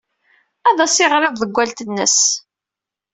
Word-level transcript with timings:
Ad 0.69 0.77
as-iɣer 0.85 1.21
i 1.23 1.29
tḍewwalt-nnes. 1.31 2.17